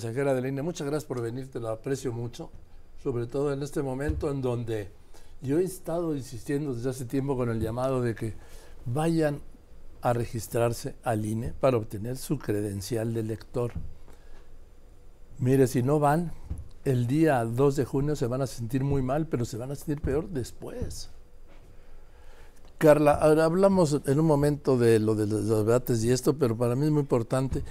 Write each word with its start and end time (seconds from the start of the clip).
consejera 0.00 0.32
de 0.32 0.62
muchas 0.62 0.86
gracias 0.86 1.04
por 1.04 1.20
venir, 1.20 1.50
te 1.50 1.60
lo 1.60 1.68
aprecio 1.68 2.10
mucho, 2.10 2.50
sobre 3.02 3.26
todo 3.26 3.52
en 3.52 3.62
este 3.62 3.82
momento 3.82 4.30
en 4.30 4.40
donde 4.40 4.88
yo 5.42 5.58
he 5.58 5.62
estado 5.62 6.16
insistiendo 6.16 6.74
desde 6.74 6.88
hace 6.88 7.04
tiempo 7.04 7.36
con 7.36 7.50
el 7.50 7.60
llamado 7.60 8.00
de 8.00 8.14
que 8.14 8.32
vayan 8.86 9.42
a 10.00 10.14
registrarse 10.14 10.94
al 11.02 11.26
INE 11.26 11.52
para 11.52 11.76
obtener 11.76 12.16
su 12.16 12.38
credencial 12.38 13.12
de 13.12 13.24
lector. 13.24 13.72
Mire, 15.38 15.66
si 15.66 15.82
no 15.82 15.98
van, 15.98 16.32
el 16.86 17.06
día 17.06 17.44
2 17.44 17.76
de 17.76 17.84
junio 17.84 18.16
se 18.16 18.26
van 18.26 18.40
a 18.40 18.46
sentir 18.46 18.84
muy 18.84 19.02
mal, 19.02 19.26
pero 19.26 19.44
se 19.44 19.58
van 19.58 19.70
a 19.70 19.74
sentir 19.74 20.00
peor 20.00 20.30
después. 20.30 21.10
Carla, 22.78 23.16
ahora 23.16 23.44
hablamos 23.44 24.00
en 24.06 24.18
un 24.18 24.24
momento 24.24 24.78
de 24.78 24.98
lo 24.98 25.14
de 25.14 25.26
los 25.26 25.46
debates 25.46 26.02
y 26.04 26.10
esto, 26.10 26.38
pero 26.38 26.56
para 26.56 26.74
mí 26.74 26.86
es 26.86 26.90
muy 26.90 27.00
importante. 27.00 27.62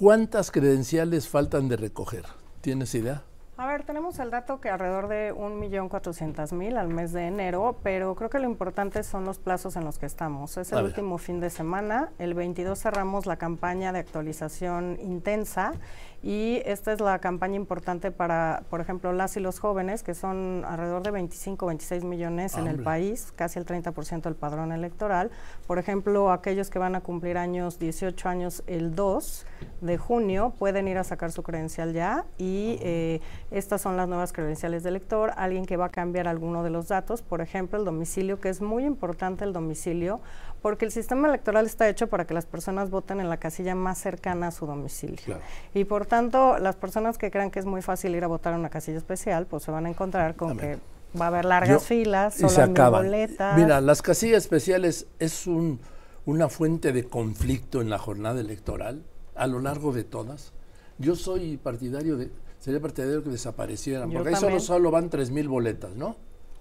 ¿Cuántas 0.00 0.50
credenciales 0.50 1.28
faltan 1.28 1.68
de 1.68 1.76
recoger? 1.76 2.24
¿Tienes 2.62 2.94
idea? 2.94 3.22
A 3.58 3.66
ver, 3.66 3.84
tenemos 3.84 4.18
el 4.18 4.30
dato 4.30 4.58
que 4.58 4.70
alrededor 4.70 5.08
de 5.08 5.34
1.400.000 5.34 6.78
al 6.78 6.88
mes 6.88 7.12
de 7.12 7.26
enero, 7.26 7.76
pero 7.82 8.14
creo 8.14 8.30
que 8.30 8.38
lo 8.38 8.46
importante 8.46 9.02
son 9.02 9.26
los 9.26 9.38
plazos 9.38 9.76
en 9.76 9.84
los 9.84 9.98
que 9.98 10.06
estamos. 10.06 10.56
Es 10.56 10.72
el 10.72 10.84
último 10.84 11.18
fin 11.18 11.38
de 11.40 11.50
semana. 11.50 12.08
El 12.18 12.32
22 12.32 12.80
cerramos 12.80 13.26
la 13.26 13.36
campaña 13.36 13.92
de 13.92 13.98
actualización 13.98 14.98
intensa 15.02 15.74
y 16.22 16.60
esta 16.66 16.92
es 16.92 17.00
la 17.00 17.18
campaña 17.18 17.56
importante 17.56 18.10
para, 18.10 18.62
por 18.68 18.82
ejemplo, 18.82 19.12
las 19.12 19.36
y 19.38 19.40
los 19.40 19.58
jóvenes, 19.58 20.02
que 20.02 20.14
son 20.14 20.64
alrededor 20.66 21.02
de 21.02 21.10
25, 21.12 21.66
26 21.66 22.04
millones 22.04 22.58
en 22.58 22.66
el 22.66 22.82
país, 22.82 23.32
casi 23.36 23.58
el 23.58 23.64
30% 23.64 24.22
del 24.22 24.34
padrón 24.34 24.70
electoral. 24.72 25.30
Por 25.66 25.78
ejemplo, 25.78 26.30
aquellos 26.30 26.68
que 26.68 26.78
van 26.78 26.94
a 26.94 27.00
cumplir 27.00 27.38
años, 27.38 27.78
18 27.78 28.28
años 28.28 28.62
el 28.66 28.94
2 28.94 29.46
de 29.80 29.96
junio, 29.96 30.52
pueden 30.58 30.88
ir 30.88 30.98
a 30.98 31.04
sacar 31.04 31.32
su 31.32 31.42
credencial 31.42 31.94
ya 31.94 32.26
y 32.36 32.78
eh, 32.82 33.20
estas 33.50 33.80
son 33.80 33.96
las 33.96 34.06
nuevas 34.06 34.34
credenciales 34.34 34.82
de 34.82 34.90
elector. 34.90 35.32
Alguien 35.36 35.64
que 35.64 35.78
va 35.78 35.86
a 35.86 35.90
cambiar 35.90 36.28
alguno 36.28 36.62
de 36.62 36.68
los 36.68 36.88
datos, 36.88 37.22
por 37.22 37.40
ejemplo, 37.40 37.78
el 37.78 37.86
domicilio, 37.86 38.40
que 38.40 38.50
es 38.50 38.60
muy 38.60 38.84
importante 38.84 39.44
el 39.44 39.54
domicilio, 39.54 40.20
porque 40.62 40.84
el 40.84 40.92
sistema 40.92 41.28
electoral 41.28 41.66
está 41.66 41.88
hecho 41.88 42.08
para 42.08 42.26
que 42.26 42.34
las 42.34 42.46
personas 42.46 42.90
voten 42.90 43.20
en 43.20 43.28
la 43.28 43.38
casilla 43.38 43.74
más 43.74 43.98
cercana 43.98 44.48
a 44.48 44.50
su 44.50 44.66
domicilio. 44.66 45.38
Y 45.74 45.84
por 45.84 46.06
tanto, 46.06 46.58
las 46.58 46.76
personas 46.76 47.18
que 47.18 47.30
crean 47.30 47.50
que 47.50 47.58
es 47.58 47.66
muy 47.66 47.82
fácil 47.82 48.14
ir 48.14 48.24
a 48.24 48.26
votar 48.26 48.52
en 48.52 48.60
una 48.60 48.70
casilla 48.70 48.98
especial, 48.98 49.46
pues 49.46 49.62
se 49.62 49.70
van 49.70 49.86
a 49.86 49.88
encontrar 49.88 50.36
con 50.36 50.58
que 50.58 50.78
va 51.18 51.26
a 51.26 51.28
haber 51.28 51.44
largas 51.44 51.84
filas, 51.84 52.40
y 52.40 52.48
se 52.48 52.66
boletas. 52.66 53.56
Mira, 53.56 53.80
las 53.80 54.02
casillas 54.02 54.42
especiales 54.42 55.06
es 55.18 55.46
un, 55.46 55.80
una 56.26 56.48
fuente 56.48 56.92
de 56.92 57.04
conflicto 57.04 57.80
en 57.80 57.90
la 57.90 57.98
jornada 57.98 58.40
electoral 58.40 59.02
a 59.34 59.46
lo 59.46 59.60
largo 59.60 59.92
de 59.92 60.04
todas. 60.04 60.52
Yo 60.98 61.16
soy 61.16 61.56
partidario 61.56 62.16
de, 62.16 62.30
sería 62.58 62.80
partidario 62.80 63.24
que 63.24 63.30
desaparecieran, 63.30 64.10
porque 64.10 64.30
ahí 64.30 64.36
solo, 64.36 64.60
solo 64.60 64.90
van 64.90 65.08
tres 65.08 65.30
mil 65.30 65.48
boletas, 65.48 65.96
¿no? 65.96 66.16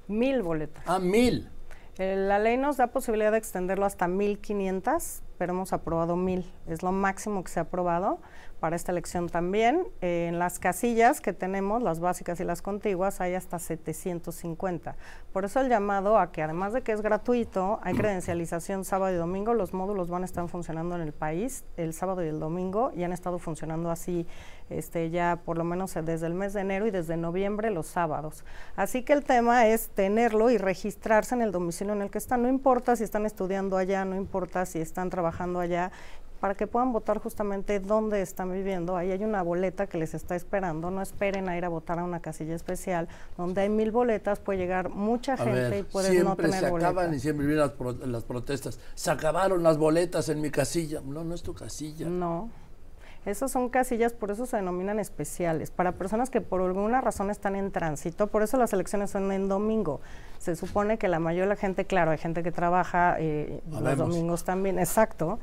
Mil 0.07 0.41
boletas. 0.41 0.83
Ah, 0.87 0.97
mil. 0.97 1.49
Eh, 1.99 2.15
la 2.15 2.39
ley 2.39 2.55
nos 2.55 2.77
da 2.77 2.87
posibilidad 2.87 3.33
de 3.33 3.37
extenderlo 3.37 3.85
hasta 3.85 4.07
1.500, 4.07 5.21
pero 5.37 5.51
hemos 5.51 5.73
aprobado 5.73 6.15
1.000. 6.15 6.45
Es 6.65 6.81
lo 6.81 6.93
máximo 6.93 7.43
que 7.43 7.51
se 7.51 7.59
ha 7.59 7.63
aprobado 7.63 8.21
para 8.59 8.75
esta 8.75 8.91
elección 8.91 9.29
también. 9.29 9.87
Eh, 10.01 10.27
en 10.29 10.39
las 10.39 10.59
casillas 10.59 11.21
que 11.21 11.33
tenemos, 11.33 11.81
las 11.81 11.99
básicas 11.99 12.39
y 12.39 12.43
las 12.43 12.61
contiguas, 12.61 13.21
hay 13.21 13.35
hasta 13.35 13.59
750. 13.59 14.95
Por 15.33 15.45
eso 15.45 15.59
el 15.59 15.69
llamado 15.69 16.19
a 16.19 16.31
que 16.31 16.43
además 16.43 16.73
de 16.73 16.81
que 16.81 16.91
es 16.91 17.01
gratuito, 17.01 17.79
hay 17.83 17.95
credencialización 17.95 18.83
sábado 18.85 19.13
y 19.13 19.17
domingo. 19.17 19.53
Los 19.53 19.73
módulos 19.73 20.09
van 20.09 20.23
a 20.23 20.25
estar 20.25 20.47
funcionando 20.47 20.95
en 20.95 21.01
el 21.01 21.13
país 21.13 21.65
el 21.77 21.93
sábado 21.93 22.23
y 22.23 22.27
el 22.27 22.39
domingo 22.39 22.91
y 22.95 23.03
han 23.03 23.13
estado 23.13 23.39
funcionando 23.39 23.91
así 23.91 24.27
este, 24.69 25.09
ya 25.09 25.39
por 25.43 25.57
lo 25.57 25.63
menos 25.63 25.93
desde 25.93 26.27
el 26.27 26.33
mes 26.33 26.53
de 26.53 26.61
enero 26.61 26.87
y 26.87 26.91
desde 26.91 27.17
noviembre 27.17 27.71
los 27.71 27.87
sábados. 27.87 28.43
Así 28.75 29.03
que 29.03 29.13
el 29.13 29.23
tema 29.23 29.67
es 29.67 29.89
tenerlo 29.89 30.49
y 30.49 30.57
registrarse 30.57 31.35
en 31.35 31.41
el 31.41 31.51
domicilio 31.51 31.93
en 31.93 32.01
el 32.01 32.11
que 32.11 32.17
están. 32.17 32.43
No 32.43 32.49
importa 32.49 32.95
si 32.95 33.03
están 33.03 33.25
estudiando 33.25 33.77
allá, 33.77 34.05
no 34.05 34.15
importa 34.15 34.65
si 34.65 34.79
están 34.79 35.09
trabajando 35.09 35.59
allá, 35.59 35.91
para 36.39 36.55
que 36.55 36.67
puedan 36.67 36.93
votar 36.93 37.19
justamente 37.19 37.79
dónde 37.79 38.21
están 38.21 38.51
viviendo. 38.51 38.95
Ahí 38.95 39.11
hay 39.11 39.23
una 39.23 39.41
boleta 39.41 39.87
que 39.87 39.97
les 39.97 40.13
está 40.13 40.35
esperando. 40.35 40.91
No 40.91 41.01
esperen 41.01 41.49
a 41.49 41.57
ir 41.57 41.65
a 41.65 41.69
votar 41.69 41.99
a 41.99 42.03
una 42.03 42.21
casilla 42.21 42.55
especial 42.55 43.07
donde 43.37 43.61
hay 43.61 43.69
mil 43.69 43.91
boletas, 43.91 44.39
puede 44.39 44.59
llegar 44.59 44.89
mucha 44.89 45.37
gente 45.37 45.79
y 45.79 45.83
puede 45.83 46.23
no 46.23 46.35
tener 46.35 46.59
se 46.59 46.65
acaban 46.67 47.13
y 47.13 47.19
siempre 47.19 47.45
vienen 47.45 47.65
las, 47.65 48.07
las 48.07 48.23
protestas. 48.23 48.79
Se 48.95 49.11
acabaron 49.11 49.63
las 49.63 49.77
boletas 49.77 50.29
en 50.29 50.41
mi 50.41 50.49
casilla. 50.49 51.01
No, 51.01 51.23
no 51.23 51.35
es 51.35 51.43
tu 51.43 51.53
casilla. 51.53 52.07
No. 52.07 52.49
Esas 53.25 53.51
son 53.51 53.69
casillas, 53.69 54.13
por 54.13 54.31
eso 54.31 54.45
se 54.45 54.57
denominan 54.57 54.97
especiales, 54.97 55.71
para 55.71 55.91
personas 55.93 56.29
que 56.29 56.39
por 56.39 56.61
alguna 56.61 57.01
razón 57.01 57.29
están 57.29 57.55
en 57.55 57.71
tránsito, 57.71 58.27
por 58.27 58.43
eso 58.43 58.57
las 58.57 58.71
elecciones 58.71 59.11
son 59.11 59.31
en 59.31 59.49
domingo. 59.49 59.99
Se 60.37 60.55
supone 60.55 60.97
que 60.97 61.09
la 61.09 61.19
mayoría 61.19 61.43
de 61.43 61.49
la 61.49 61.55
gente, 61.57 61.83
claro, 61.85 62.11
hay 62.11 62.17
gente 62.17 62.43
que 62.43 62.51
trabaja 62.51 63.17
eh, 63.19 63.61
los 63.69 63.97
domingos 63.97 64.45
también, 64.45 64.79
exacto, 64.79 65.39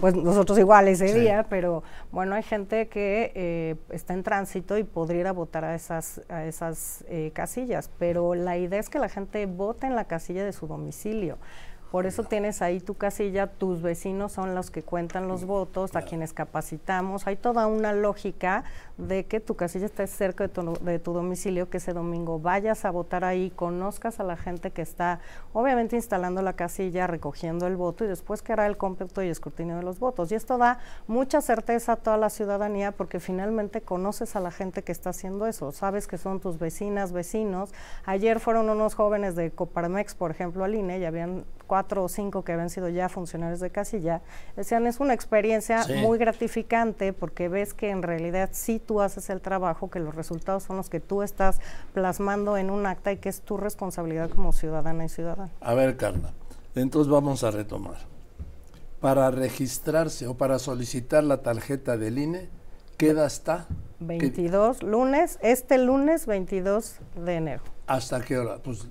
pues 0.00 0.14
nosotros 0.14 0.58
igual 0.58 0.88
ese 0.88 1.14
día, 1.14 1.46
pero 1.48 1.84
bueno, 2.10 2.34
hay 2.34 2.42
gente 2.42 2.88
que 2.88 3.32
eh, 3.34 3.76
está 3.90 4.12
en 4.14 4.24
tránsito 4.24 4.76
y 4.76 4.82
podría 4.82 5.20
ir 5.20 5.26
a 5.28 5.32
votar 5.32 5.64
a 5.64 5.76
esas, 5.76 6.20
a 6.28 6.44
esas 6.44 7.04
eh, 7.08 7.30
casillas, 7.32 7.90
pero 7.98 8.34
la 8.34 8.58
idea 8.58 8.80
es 8.80 8.88
que 8.88 8.98
la 8.98 9.08
gente 9.08 9.46
vote 9.46 9.86
en 9.86 9.94
la 9.94 10.04
casilla 10.04 10.44
de 10.44 10.52
su 10.52 10.66
domicilio. 10.66 11.38
Por 11.90 12.06
eso 12.06 12.22
tienes 12.22 12.62
ahí 12.62 12.78
tu 12.78 12.94
casilla, 12.94 13.48
tus 13.48 13.82
vecinos 13.82 14.30
son 14.30 14.54
los 14.54 14.70
que 14.70 14.82
cuentan 14.82 15.26
los 15.26 15.44
votos, 15.44 15.96
a 15.96 16.02
quienes 16.02 16.32
capacitamos. 16.32 17.26
Hay 17.26 17.34
toda 17.34 17.66
una 17.66 17.92
lógica 17.92 18.62
de 19.00 19.26
que 19.26 19.40
tu 19.40 19.56
casilla 19.56 19.86
esté 19.86 20.06
cerca 20.06 20.46
de 20.46 20.48
tu, 20.48 20.72
de 20.84 20.98
tu, 20.98 21.12
domicilio, 21.12 21.70
que 21.70 21.78
ese 21.78 21.92
domingo 21.92 22.38
vayas 22.38 22.84
a 22.84 22.90
votar 22.90 23.24
ahí, 23.24 23.50
conozcas 23.50 24.20
a 24.20 24.24
la 24.24 24.36
gente 24.36 24.70
que 24.70 24.82
está 24.82 25.20
obviamente 25.52 25.96
instalando 25.96 26.42
la 26.42 26.54
casilla, 26.54 27.06
recogiendo 27.06 27.66
el 27.66 27.76
voto 27.76 28.04
y 28.04 28.08
después 28.08 28.42
que 28.42 28.52
hará 28.52 28.66
el 28.66 28.76
cómputo 28.76 29.22
y 29.22 29.28
escrutinio 29.28 29.76
de 29.76 29.82
los 29.82 29.98
votos. 29.98 30.30
Y 30.32 30.34
esto 30.34 30.58
da 30.58 30.78
mucha 31.06 31.40
certeza 31.40 31.92
a 31.92 31.96
toda 31.96 32.16
la 32.16 32.30
ciudadanía 32.30 32.92
porque 32.92 33.20
finalmente 33.20 33.80
conoces 33.80 34.36
a 34.36 34.40
la 34.40 34.50
gente 34.50 34.82
que 34.82 34.92
está 34.92 35.10
haciendo 35.10 35.46
eso, 35.46 35.72
sabes 35.72 36.06
que 36.06 36.18
son 36.18 36.40
tus 36.40 36.58
vecinas, 36.58 37.12
vecinos. 37.12 37.72
Ayer 38.04 38.40
fueron 38.40 38.68
unos 38.68 38.94
jóvenes 38.94 39.36
de 39.36 39.50
Coparmex, 39.50 40.14
por 40.14 40.30
ejemplo, 40.30 40.64
al 40.64 40.74
INE 40.74 40.98
y 40.98 41.04
habían 41.04 41.44
cuatro 41.70 42.02
o 42.02 42.08
cinco 42.08 42.42
que 42.42 42.50
habían 42.50 42.68
sido 42.68 42.88
ya 42.88 43.08
funcionarios 43.08 43.60
de 43.60 43.70
casilla, 43.70 44.22
decían, 44.56 44.88
es 44.88 44.98
una 44.98 45.14
experiencia 45.14 45.86
muy 46.02 46.18
gratificante 46.18 47.12
porque 47.12 47.48
ves 47.48 47.74
que 47.74 47.90
en 47.90 48.02
realidad 48.02 48.50
sí 48.52 48.80
tú 48.90 49.00
haces 49.00 49.30
el 49.30 49.40
trabajo, 49.40 49.88
que 49.88 50.00
los 50.00 50.16
resultados 50.16 50.64
son 50.64 50.76
los 50.76 50.90
que 50.90 50.98
tú 50.98 51.22
estás 51.22 51.60
plasmando 51.94 52.56
en 52.56 52.70
un 52.70 52.86
acta 52.86 53.12
y 53.12 53.18
que 53.18 53.28
es 53.28 53.40
tu 53.40 53.56
responsabilidad 53.56 54.30
como 54.30 54.52
ciudadana 54.52 55.04
y 55.04 55.08
ciudadano. 55.08 55.52
A 55.60 55.74
ver, 55.74 55.96
Carla, 55.96 56.32
entonces 56.74 57.08
vamos 57.08 57.44
a 57.44 57.52
retomar. 57.52 57.98
Para 59.00 59.30
registrarse 59.30 60.26
o 60.26 60.34
para 60.34 60.58
solicitar 60.58 61.22
la 61.22 61.36
tarjeta 61.36 61.96
del 61.96 62.18
INE, 62.18 62.48
queda 62.96 63.26
hasta... 63.26 63.68
22, 64.00 64.82
lunes, 64.82 65.38
este 65.40 65.78
lunes 65.78 66.26
22 66.26 66.96
de 67.14 67.34
enero. 67.36 67.62
¿Hasta 67.86 68.20
qué 68.22 68.38
hora? 68.38 68.56
Pues 68.56 68.88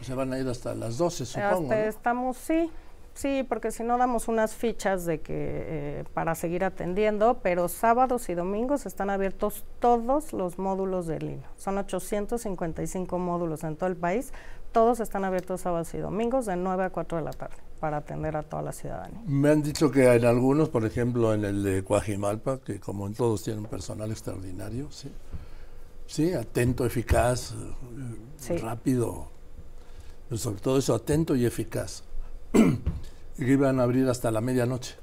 se 0.00 0.14
van 0.14 0.32
a 0.32 0.38
ir 0.40 0.48
hasta 0.48 0.74
las 0.74 0.98
12, 0.98 1.26
supongo. 1.26 1.72
Estamos, 1.72 2.38
sí, 2.38 2.72
sí, 3.14 3.44
porque 3.48 3.70
si 3.70 3.82
no 3.82 3.98
damos 3.98 4.28
unas 4.28 4.54
fichas 4.54 5.04
de 5.04 5.20
que 5.20 5.34
eh, 5.36 6.04
para 6.14 6.34
seguir 6.34 6.64
atendiendo, 6.64 7.40
pero 7.42 7.68
sábados 7.68 8.28
y 8.28 8.34
domingos 8.34 8.86
están 8.86 9.10
abiertos 9.10 9.64
todos 9.80 10.32
los 10.32 10.58
módulos 10.58 11.06
de 11.06 11.18
línea. 11.18 11.50
Son 11.56 11.78
855 11.78 13.18
módulos 13.18 13.64
en 13.64 13.76
todo 13.76 13.88
el 13.88 13.96
país. 13.96 14.32
Todos 14.72 15.00
están 15.00 15.24
abiertos 15.24 15.60
sábados 15.60 15.92
y 15.94 15.98
domingos 15.98 16.46
de 16.46 16.56
9 16.56 16.84
a 16.84 16.90
4 16.90 17.18
de 17.18 17.24
la 17.24 17.32
tarde 17.32 17.56
para 17.78 17.98
atender 17.98 18.36
a 18.36 18.42
toda 18.42 18.62
la 18.62 18.72
ciudadanía. 18.72 19.20
Me 19.26 19.50
han 19.50 19.62
dicho 19.62 19.90
que 19.90 20.10
en 20.14 20.24
algunos, 20.24 20.68
por 20.68 20.86
ejemplo 20.86 21.34
en 21.34 21.44
el 21.44 21.62
de 21.62 21.84
Coajimalpa, 21.84 22.60
que 22.60 22.80
como 22.80 23.06
en 23.06 23.14
todos 23.14 23.42
tienen 23.42 23.64
personal 23.66 24.10
extraordinario, 24.10 24.90
sí, 24.90 25.10
sí 26.06 26.32
atento, 26.32 26.86
eficaz, 26.86 27.54
rápido, 28.62 29.26
sobre 30.36 30.60
todo 30.60 30.78
eso 30.78 30.94
atento 30.94 31.34
y 31.36 31.44
eficaz. 31.44 32.04
y 33.38 33.44
que 33.44 33.52
iban 33.52 33.80
a 33.80 33.84
abrir 33.84 34.08
hasta 34.08 34.30
la 34.30 34.40
medianoche. 34.40 35.01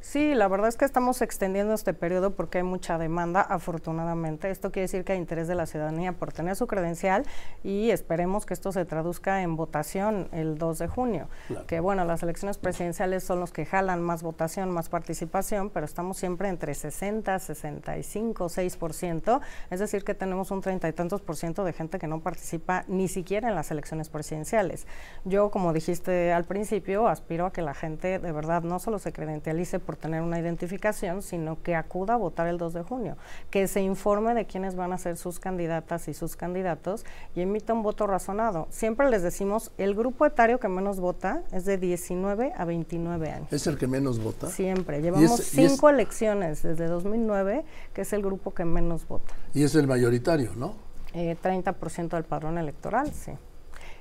Sí, 0.00 0.34
la 0.34 0.46
verdad 0.46 0.68
es 0.68 0.76
que 0.76 0.84
estamos 0.84 1.20
extendiendo 1.22 1.74
este 1.74 1.92
periodo 1.92 2.30
porque 2.30 2.58
hay 2.58 2.64
mucha 2.64 2.98
demanda, 2.98 3.40
afortunadamente. 3.40 4.48
Esto 4.50 4.70
quiere 4.70 4.84
decir 4.84 5.04
que 5.04 5.12
hay 5.12 5.18
interés 5.18 5.48
de 5.48 5.56
la 5.56 5.66
ciudadanía 5.66 6.12
por 6.12 6.32
tener 6.32 6.54
su 6.54 6.68
credencial 6.68 7.26
y 7.64 7.90
esperemos 7.90 8.46
que 8.46 8.54
esto 8.54 8.70
se 8.70 8.84
traduzca 8.84 9.42
en 9.42 9.56
votación 9.56 10.28
el 10.32 10.56
2 10.56 10.78
de 10.78 10.88
junio. 10.88 11.28
Que 11.66 11.80
bueno, 11.80 12.04
las 12.04 12.22
elecciones 12.22 12.58
presidenciales 12.58 13.24
son 13.24 13.40
los 13.40 13.52
que 13.52 13.66
jalan 13.66 14.00
más 14.00 14.22
votación, 14.22 14.70
más 14.70 14.88
participación, 14.88 15.68
pero 15.68 15.84
estamos 15.84 16.16
siempre 16.16 16.48
entre 16.48 16.74
60, 16.74 17.38
65, 17.38 18.48
6%. 18.48 19.40
Es 19.70 19.80
decir, 19.80 20.04
que 20.04 20.14
tenemos 20.14 20.52
un 20.52 20.60
treinta 20.60 20.88
y 20.88 20.92
tantos 20.92 21.20
por 21.20 21.36
ciento 21.36 21.64
de 21.64 21.72
gente 21.72 21.98
que 21.98 22.06
no 22.06 22.20
participa 22.20 22.84
ni 22.86 23.08
siquiera 23.08 23.48
en 23.48 23.56
las 23.56 23.72
elecciones 23.72 24.08
presidenciales. 24.08 24.86
Yo, 25.24 25.50
como 25.50 25.72
dijiste 25.72 26.32
al 26.32 26.44
principio, 26.44 27.08
aspiro 27.08 27.46
a 27.46 27.52
que 27.52 27.62
la 27.62 27.74
gente 27.74 28.20
de 28.20 28.32
verdad 28.32 28.62
no 28.62 28.78
solo 28.78 29.00
se 29.00 29.12
credencialice 29.12 29.80
por 29.88 29.96
tener 29.96 30.20
una 30.20 30.38
identificación, 30.38 31.22
sino 31.22 31.62
que 31.62 31.74
acuda 31.74 32.12
a 32.12 32.16
votar 32.18 32.46
el 32.46 32.58
2 32.58 32.74
de 32.74 32.82
junio, 32.82 33.16
que 33.48 33.66
se 33.68 33.80
informe 33.80 34.34
de 34.34 34.44
quiénes 34.44 34.76
van 34.76 34.92
a 34.92 34.98
ser 34.98 35.16
sus 35.16 35.40
candidatas 35.40 36.08
y 36.08 36.12
sus 36.12 36.36
candidatos 36.36 37.06
y 37.34 37.40
emita 37.40 37.72
un 37.72 37.82
voto 37.82 38.06
razonado. 38.06 38.68
Siempre 38.68 39.08
les 39.08 39.22
decimos, 39.22 39.72
el 39.78 39.94
grupo 39.94 40.26
etario 40.26 40.60
que 40.60 40.68
menos 40.68 41.00
vota 41.00 41.42
es 41.52 41.64
de 41.64 41.78
19 41.78 42.52
a 42.54 42.66
29 42.66 43.30
años. 43.30 43.50
¿Es 43.50 43.66
el 43.66 43.78
que 43.78 43.86
menos 43.86 44.22
vota? 44.22 44.50
Siempre. 44.50 45.00
Llevamos 45.00 45.40
cinco 45.40 45.88
elecciones 45.88 46.62
desde 46.62 46.86
2009, 46.86 47.64
que 47.94 48.02
es 48.02 48.12
el 48.12 48.20
grupo 48.20 48.52
que 48.52 48.66
menos 48.66 49.08
vota. 49.08 49.32
Y 49.54 49.62
es 49.62 49.74
el 49.74 49.86
mayoritario, 49.86 50.50
¿no? 50.54 50.74
Eh, 51.14 51.34
30% 51.42 52.10
del 52.10 52.24
padrón 52.24 52.58
electoral, 52.58 53.10
sí. 53.10 53.32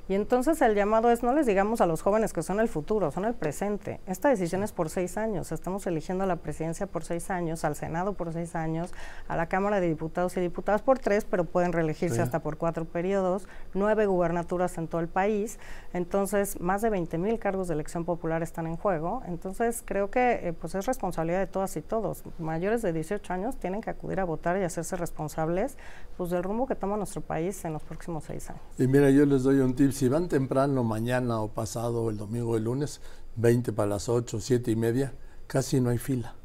Y 0.09 0.13
entonces 0.13 0.61
el 0.61 0.73
llamado 0.73 1.11
es, 1.11 1.21
no 1.21 1.33
les 1.33 1.45
digamos 1.45 1.81
a 1.81 1.85
los 1.85 2.01
jóvenes 2.01 2.31
que 2.31 2.41
son 2.41 2.61
el 2.61 2.69
futuro, 2.69 3.11
son 3.11 3.25
el 3.25 3.33
presente. 3.33 3.99
Esta 4.07 4.29
decisión 4.29 4.63
es 4.63 4.71
por 4.71 4.89
seis 4.89 5.17
años. 5.17 5.51
Estamos 5.51 5.85
eligiendo 5.85 6.23
a 6.23 6.27
la 6.27 6.37
presidencia 6.37 6.87
por 6.87 7.03
seis 7.03 7.29
años, 7.29 7.65
al 7.65 7.75
Senado 7.75 8.13
por 8.13 8.31
seis 8.31 8.55
años, 8.55 8.93
a 9.27 9.35
la 9.35 9.47
Cámara 9.47 9.81
de 9.81 9.89
Diputados 9.89 10.37
y 10.37 10.39
Diputadas 10.39 10.81
por 10.81 10.99
tres, 10.99 11.25
pero 11.25 11.43
pueden 11.43 11.73
reelegirse 11.73 12.21
hasta 12.21 12.39
por 12.39 12.57
cuatro 12.57 12.85
periodos, 12.85 13.49
nueve 13.73 14.05
gubernaturas 14.05 14.77
en 14.77 14.87
todo 14.87 15.01
el 15.01 15.09
país. 15.09 15.59
Entonces, 15.91 16.61
más 16.61 16.81
de 16.81 16.89
20 16.89 17.17
mil 17.17 17.37
cargos 17.37 17.67
de 17.67 17.73
elección 17.73 18.05
popular 18.05 18.43
están 18.43 18.65
en 18.65 18.77
juego. 18.77 19.23
Entonces, 19.27 19.83
creo 19.85 20.09
que 20.09 20.47
eh, 20.47 20.53
pues 20.53 20.73
es 20.75 20.85
responsabilidad 20.85 21.39
de 21.39 21.47
todas 21.47 21.75
y 21.75 21.81
todos. 21.81 22.23
Mayores 22.39 22.81
de 22.81 22.93
18 22.93 23.33
años 23.33 23.57
tienen 23.57 23.81
que 23.81 23.89
acudir 23.89 24.21
a 24.21 24.23
votar 24.23 24.57
y 24.57 24.63
hacerse 24.63 24.95
responsables 24.95 25.77
pues, 26.15 26.29
del 26.29 26.43
rumbo 26.43 26.65
que 26.65 26.75
toma 26.75 26.95
nuestro 26.95 27.19
país 27.19 27.65
en 27.65 27.73
los 27.73 27.83
próximos 27.83 28.23
seis 28.23 28.49
años. 28.49 28.61
Y 28.77 28.87
mira, 28.87 29.09
yo 29.09 29.25
les 29.25 29.43
doy 29.43 29.59
un 29.59 29.75
tip 29.75 29.91
si 29.97 30.09
van 30.09 30.29
temprano, 30.29 30.83
mañana 30.83 31.41
o 31.41 31.49
pasado, 31.49 32.11
el 32.11 32.17
domingo 32.17 32.51
o 32.51 32.57
el 32.57 32.65
lunes, 32.65 33.01
20 33.35 33.73
para 33.73 33.89
las 33.89 34.09
8, 34.09 34.39
7 34.39 34.69
y 34.69 34.75
media, 34.75 35.13
casi 35.47 35.81
no 35.81 35.89
hay 35.89 35.97
fila. 35.97 36.35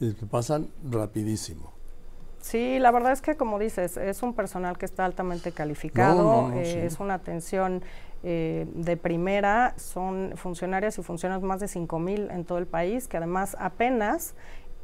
Y 0.00 0.10
pasan 0.26 0.68
rapidísimo. 0.90 1.72
Sí, 2.40 2.80
la 2.80 2.90
verdad 2.90 3.12
es 3.12 3.22
que 3.22 3.36
como 3.36 3.60
dices, 3.60 3.96
es 3.96 4.24
un 4.24 4.34
personal 4.34 4.76
que 4.76 4.84
está 4.84 5.04
altamente 5.04 5.52
calificado, 5.52 6.52
eh, 6.54 6.86
es 6.86 6.98
una 6.98 7.14
atención 7.14 7.84
eh, 8.24 8.66
de 8.74 8.96
primera, 8.96 9.74
son 9.76 10.32
funcionarias 10.34 10.98
y 10.98 11.02
funcionarios 11.04 11.46
más 11.46 11.60
de 11.60 11.68
5 11.68 12.00
mil 12.00 12.28
en 12.32 12.44
todo 12.44 12.58
el 12.58 12.66
país, 12.66 13.06
que 13.06 13.16
además 13.16 13.56
apenas 13.60 14.34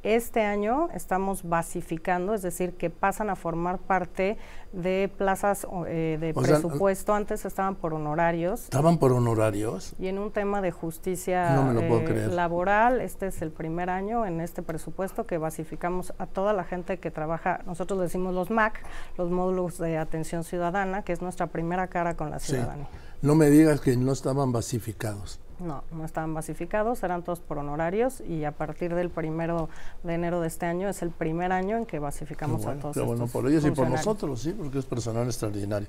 este 0.03 0.43
año 0.43 0.89
estamos 0.95 1.49
basificando, 1.49 2.35
es 2.35 2.43
decir, 2.43 2.75
que 2.75 2.91
pasan 2.91 3.31
a 3.31 3.37
formar 3.37 3.79
parte 3.79 4.39
de 4.73 5.11
plazas 5.17 5.67
eh, 5.87 6.19
de 6.21 6.35
presupuesto. 6.35 7.15
Antes 7.15 7.45
estaban 7.45 7.75
por 7.75 7.95
honorarios. 7.95 8.65
¿Estaban 8.65 8.99
por 8.99 9.13
honorarios? 9.13 9.95
Y 9.99 10.09
en 10.09 10.19
un 10.19 10.31
tema 10.31 10.61
de 10.61 10.71
justicia 10.71 11.57
eh, 11.73 12.29
laboral, 12.29 13.01
este 13.01 13.29
es 13.29 13.43
el 13.43 13.51
primer 13.51 13.91
año 13.91 14.27
en 14.27 14.41
este 14.41 14.63
presupuesto 14.63 15.27
que 15.27 15.39
basificamos 15.39 16.13
a 16.19 16.27
toda 16.27 16.53
la 16.53 16.65
gente 16.65 16.99
que 16.99 17.11
trabaja, 17.11 17.61
nosotros 17.67 18.01
decimos 18.01 18.35
los 18.35 18.51
MAC, 18.51 18.83
los 19.17 19.31
módulos 19.31 19.79
de 19.79 19.99
atención 19.99 20.45
ciudadana, 20.45 21.03
que 21.03 21.13
es 21.13 21.23
nuestra 21.23 21.47
primera 21.49 21.89
cara 21.89 22.17
con 22.17 22.31
la 22.31 22.39
ciudadanía. 22.39 22.89
No 23.23 23.35
me 23.35 23.51
digas 23.51 23.81
que 23.81 23.97
no 23.97 24.13
estaban 24.13 24.53
basificados. 24.53 25.41
No, 25.61 25.83
no 25.91 26.05
estaban 26.05 26.35
basificados, 26.35 27.03
eran 27.03 27.23
todos 27.23 27.41
por 27.41 27.59
honorarios 27.59 28.21
y 28.21 28.45
a 28.45 28.53
partir 28.53 28.95
del 28.95 29.11
primero 29.11 29.69
de 30.05 30.15
enero 30.15 30.41
de 30.41 30.49
este 30.49 30.67
año 30.67 30.89
es 30.89 31.03
el 31.03 31.11
primer 31.11 31.53
año 31.53 31.77
en 31.77 31.87
que 31.87 31.99
basificamos 31.99 32.65
a 32.67 32.75
todos. 32.75 32.97
bueno 33.05 33.27
por 33.27 33.47
ellos 33.49 33.65
y 33.65 33.71
por 33.71 33.89
nosotros, 33.89 34.41
sí, 34.41 34.53
porque 34.53 34.79
es 34.79 34.85
personal 34.85 35.27
extraordinario. 35.27 35.89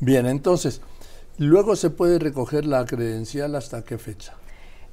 Bien, 0.00 0.26
entonces, 0.26 0.80
luego 1.38 1.76
se 1.76 1.90
puede 1.90 2.18
recoger 2.18 2.64
la 2.64 2.84
credencial 2.84 3.54
hasta 3.54 3.82
qué 3.82 3.98
fecha. 3.98 4.34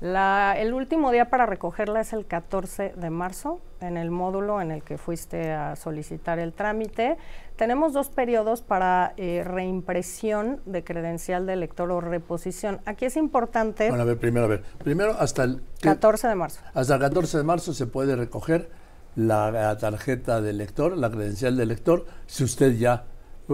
La, 0.01 0.55
el 0.57 0.73
último 0.73 1.11
día 1.11 1.29
para 1.29 1.45
recogerla 1.45 2.01
es 2.01 2.11
el 2.11 2.25
14 2.25 2.95
de 2.97 3.09
marzo, 3.11 3.61
en 3.81 3.97
el 3.97 4.09
módulo 4.09 4.59
en 4.59 4.71
el 4.71 4.83
que 4.83 4.97
fuiste 4.97 5.51
a 5.51 5.75
solicitar 5.75 6.39
el 6.39 6.53
trámite. 6.53 7.17
Tenemos 7.55 7.93
dos 7.93 8.09
periodos 8.09 8.63
para 8.63 9.13
eh, 9.17 9.43
reimpresión 9.45 10.59
de 10.65 10.83
credencial 10.83 11.45
de 11.45 11.53
elector 11.53 11.91
o 11.91 12.01
reposición. 12.01 12.81
Aquí 12.85 13.05
es 13.05 13.15
importante... 13.15 13.89
Bueno, 13.89 14.01
a 14.01 14.07
ver, 14.07 14.17
primero, 14.17 14.45
a 14.45 14.49
ver. 14.49 14.63
Primero, 14.83 15.15
hasta 15.19 15.43
el... 15.43 15.61
14 15.81 16.27
de 16.29 16.35
marzo. 16.35 16.61
Hasta 16.73 16.95
el 16.95 16.99
14 16.99 17.37
de 17.37 17.43
marzo 17.43 17.73
se 17.75 17.85
puede 17.85 18.15
recoger 18.15 18.71
la, 19.15 19.51
la 19.51 19.77
tarjeta 19.77 20.41
de 20.41 20.53
lector, 20.53 20.97
la 20.97 21.11
credencial 21.11 21.55
de 21.55 21.67
lector, 21.67 22.07
si 22.25 22.43
usted 22.43 22.75
ya 22.75 23.05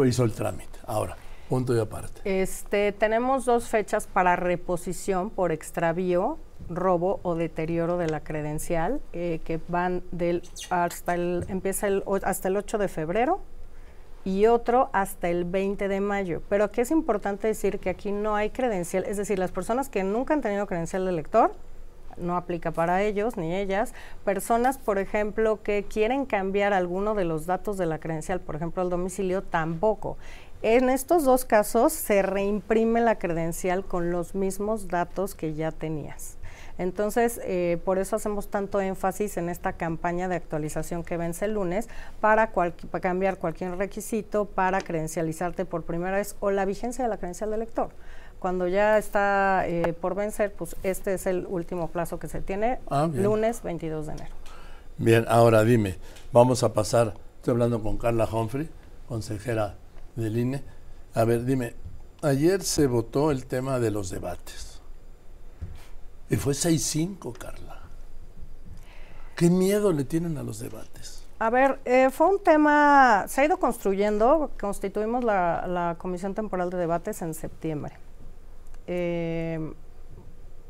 hizo 0.06 0.24
el 0.24 0.32
trámite. 0.32 0.80
Ahora, 0.86 1.18
Punto 1.50 1.76
y 1.76 1.80
aparte. 1.80 2.22
Este, 2.26 2.92
tenemos 2.92 3.46
dos 3.46 3.70
fechas 3.70 4.06
para 4.08 4.36
reposición 4.36 5.30
por 5.30 5.52
extravío, 5.52 6.38
robo 6.70 7.20
o 7.24 7.36
deterioro 7.36 7.98
de 7.98 8.08
la 8.08 8.22
credencial, 8.22 9.00
eh, 9.14 9.40
que 9.46 9.60
van 9.68 10.04
del 10.12 10.44
hasta 10.70 11.16
el 11.16 11.46
empieza 11.48 11.88
el, 11.88 12.04
hasta 12.24 12.50
el 12.50 12.58
8 12.58 12.78
de 12.78 12.88
febrero 12.90 13.40
y 14.26 14.48
otro 14.48 14.90
hasta 14.92 15.30
el 15.30 15.46
20 15.46 15.88
de 15.88 16.02
mayo. 16.02 16.42
Pero 16.50 16.66
aquí 16.66 16.82
es 16.82 16.92
importante 16.92 17.48
decir 17.48 17.80
que 17.80 17.90
aquí 17.90 18.12
no 18.12 18.36
hay 18.36 18.50
credencial, 18.50 19.06
es 19.06 19.16
decir, 19.16 19.40
las 19.40 19.52
personas 19.52 19.88
que 19.88 20.04
nunca 20.04 20.34
han 20.34 20.42
tenido 20.42 20.68
credencial 20.68 21.06
de 21.06 21.14
lector 21.14 21.54
no 22.18 22.36
aplica 22.36 22.72
para 22.72 23.04
ellos 23.04 23.38
ni 23.38 23.56
ellas. 23.56 23.94
Personas, 24.26 24.78
por 24.78 24.98
ejemplo, 24.98 25.62
que 25.62 25.86
quieren 25.88 26.26
cambiar 26.26 26.74
alguno 26.74 27.16
de 27.16 27.26
los 27.26 27.46
datos 27.46 27.78
de 27.78 27.86
la 27.86 28.00
credencial, 28.00 28.42
por 28.42 28.56
ejemplo, 28.56 28.84
el 28.84 28.90
domicilio, 28.90 29.44
tampoco. 29.44 30.18
En 30.64 30.90
estos 30.90 31.24
dos 31.24 31.46
casos 31.46 31.94
se 31.94 32.24
reimprime 32.24 33.00
la 33.00 33.20
credencial 33.20 33.86
con 33.86 34.12
los 34.12 34.34
mismos 34.34 34.88
datos 34.88 35.36
que 35.36 35.54
ya 35.54 35.72
tenías. 35.72 36.38
Entonces, 36.80 37.40
eh, 37.44 37.80
por 37.86 38.00
eso 38.00 38.16
hacemos 38.16 38.50
tanto 38.50 38.82
énfasis 38.82 39.38
en 39.38 39.50
esta 39.50 39.74
campaña 39.74 40.28
de 40.28 40.36
actualización 40.36 41.04
que 41.04 41.18
vence 41.18 41.46
el 41.46 41.54
lunes 41.54 41.90
para, 42.22 42.52
cambiar 43.02 43.38
cualquier 43.38 43.78
requisito 43.78 44.46
para 44.46 44.82
credencializarte 44.82 45.66
por 45.66 45.84
primera 45.84 46.18
vez 46.18 46.36
o 46.40 46.52
la 46.52 46.66
vigencia 46.66 47.04
de 47.04 47.10
la 47.10 47.18
credencial 47.18 47.52
de 47.52 47.58
lector. 47.58 47.90
Cuando 48.40 48.68
ya 48.68 48.98
está 48.98 49.64
eh, 49.68 49.94
por 49.94 50.14
vencer, 50.14 50.54
pues 50.54 50.76
este 50.84 51.16
es 51.16 51.26
el 51.26 51.48
último 51.48 51.88
plazo 51.90 52.20
que 52.20 52.28
se 52.28 52.42
tiene, 52.42 52.80
ah, 52.90 53.10
lunes 53.12 53.64
22 53.64 54.08
de 54.08 54.14
enero. 54.14 54.36
Bien, 54.98 55.26
ahora 55.28 55.64
dime, 55.64 55.98
vamos 56.32 56.64
a 56.64 56.74
pasar, 56.74 57.14
estoy 57.38 57.54
hablando 57.54 57.82
con 57.82 57.98
Carla 57.98 58.28
Humphrey, 58.32 58.70
consejera 59.08 59.76
del 60.18 60.38
INE. 60.38 60.64
A 61.14 61.24
ver, 61.24 61.46
dime, 61.46 61.76
ayer 62.22 62.62
se 62.64 62.88
votó 62.88 63.32
el 63.32 63.46
tema 63.46 63.80
de 63.80 63.92
los 63.92 64.10
debates. 64.10 64.82
Y 66.30 66.36
fue 66.36 66.54
6-5, 66.54 67.38
Carla. 67.38 67.82
¿Qué 69.36 69.50
miedo 69.50 69.94
le 69.94 70.04
tienen 70.04 70.38
a 70.38 70.44
los 70.44 70.60
debates? 70.60 71.24
A 71.40 71.50
ver, 71.52 71.80
eh, 71.86 72.10
fue 72.10 72.28
un 72.28 72.44
tema, 72.44 73.26
se 73.28 73.42
ha 73.42 73.46
ido 73.46 73.58
construyendo, 73.58 74.52
constituimos 74.60 75.24
la, 75.24 75.96
Comisión 76.00 76.34
Temporal 76.34 76.72
de 76.72 76.78
Debates 76.78 77.22
en 77.22 77.36
septiembre. 77.36 77.94
Eh, 78.88 79.74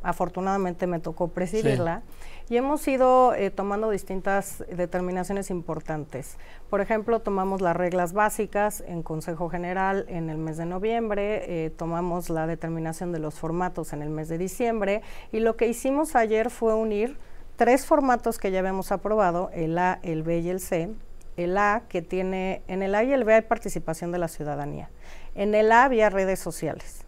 afortunadamente 0.04 0.88
me 0.88 1.00
tocó 1.00 1.30
presidirla. 1.30 2.04
Y 2.50 2.56
hemos 2.56 2.88
ido 2.88 3.34
eh, 3.34 3.52
tomando 3.52 3.90
distintas 3.90 4.64
determinaciones 4.72 5.50
importantes. 5.50 6.38
Por 6.70 6.80
ejemplo, 6.80 7.20
tomamos 7.20 7.60
las 7.60 7.76
reglas 7.76 8.14
básicas 8.14 8.84
en 8.88 9.04
Consejo 9.04 9.50
General 9.50 10.06
en 10.08 10.30
el 10.30 10.38
mes 10.38 10.56
de 10.56 10.66
noviembre, 10.66 11.66
eh, 11.66 11.70
tomamos 11.72 12.30
la 12.30 12.48
determinación 12.48 13.12
de 13.12 13.20
los 13.20 13.36
formatos 13.36 13.92
en 13.92 14.02
el 14.02 14.10
mes 14.10 14.30
de 14.30 14.38
diciembre 14.38 15.02
y 15.34 15.42
lo 15.42 15.58
que 15.58 15.68
hicimos 15.68 16.16
ayer 16.16 16.50
fue 16.50 16.74
unir 16.74 17.18
tres 17.58 17.86
formatos 17.86 18.38
que 18.38 18.52
ya 18.52 18.60
habíamos 18.60 18.94
aprobado, 18.94 19.50
el 19.52 19.78
A, 19.78 20.00
el 20.04 20.24
B 20.24 20.40
y 20.40 20.50
el 20.50 20.62
C. 20.62 20.90
El 21.36 21.58
A 21.58 21.84
que 21.88 22.02
tiene, 22.02 22.64
en 22.68 22.82
el 22.82 22.96
A 22.96 23.04
y 23.04 23.14
el 23.14 23.24
B 23.24 23.36
hay 23.36 23.42
participación 23.42 24.12
de 24.12 24.20
la 24.20 24.28
ciudadanía. 24.28 24.90
En 25.36 25.54
el 25.54 25.72
A 25.72 25.84
había 25.84 26.10
redes 26.10 26.40
sociales. 26.40 27.07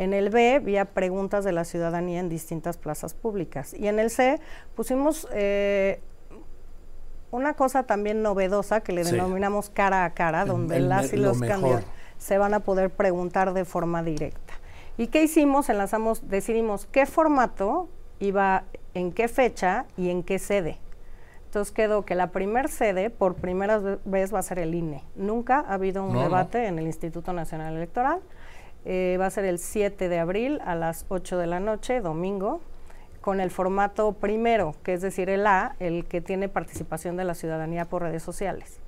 En 0.00 0.14
el 0.14 0.30
B 0.30 0.54
había 0.54 0.86
preguntas 0.86 1.44
de 1.44 1.52
la 1.52 1.66
ciudadanía 1.66 2.20
en 2.20 2.30
distintas 2.30 2.78
plazas 2.78 3.12
públicas. 3.12 3.74
Y 3.74 3.86
en 3.86 3.98
el 3.98 4.08
C 4.08 4.40
pusimos 4.74 5.28
eh, 5.30 6.00
una 7.30 7.52
cosa 7.52 7.82
también 7.82 8.22
novedosa 8.22 8.80
que 8.80 8.92
le 8.92 9.04
denominamos 9.04 9.68
cara 9.68 10.06
a 10.06 10.14
cara, 10.14 10.46
donde 10.46 10.80
las 10.80 11.12
y 11.12 11.18
los 11.18 11.38
candidatos 11.38 11.84
se 12.16 12.38
van 12.38 12.54
a 12.54 12.60
poder 12.60 12.88
preguntar 12.88 13.52
de 13.52 13.66
forma 13.66 14.02
directa. 14.02 14.54
¿Y 14.96 15.08
qué 15.08 15.22
hicimos? 15.22 15.68
Enlazamos, 15.68 16.26
decidimos 16.30 16.86
qué 16.86 17.04
formato 17.04 17.90
iba, 18.20 18.64
en 18.94 19.12
qué 19.12 19.28
fecha 19.28 19.84
y 19.98 20.08
en 20.08 20.22
qué 20.22 20.38
sede. 20.38 20.78
Entonces 21.44 21.74
quedó 21.74 22.06
que 22.06 22.14
la 22.14 22.28
primer 22.28 22.70
sede 22.70 23.10
por 23.10 23.34
primera 23.34 23.78
vez 24.06 24.32
va 24.32 24.38
a 24.38 24.42
ser 24.42 24.60
el 24.60 24.74
INE. 24.74 25.04
Nunca 25.14 25.60
ha 25.60 25.74
habido 25.74 26.02
un 26.02 26.16
debate 26.16 26.68
en 26.68 26.78
el 26.78 26.86
Instituto 26.86 27.34
Nacional 27.34 27.76
Electoral. 27.76 28.22
Eh, 28.84 29.16
va 29.20 29.26
a 29.26 29.30
ser 29.30 29.44
el 29.44 29.58
7 29.58 30.08
de 30.08 30.18
abril 30.18 30.60
a 30.64 30.74
las 30.74 31.04
8 31.08 31.36
de 31.38 31.46
la 31.46 31.60
noche, 31.60 32.00
domingo, 32.00 32.60
con 33.20 33.40
el 33.40 33.50
formato 33.50 34.12
primero, 34.12 34.74
que 34.82 34.94
es 34.94 35.02
decir, 35.02 35.28
el 35.28 35.46
A, 35.46 35.76
el 35.78 36.06
que 36.06 36.20
tiene 36.20 36.48
participación 36.48 37.16
de 37.16 37.24
la 37.24 37.34
ciudadanía 37.34 37.84
por 37.84 38.02
redes 38.02 38.22
sociales. 38.22 38.80